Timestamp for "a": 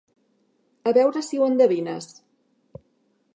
0.91-0.93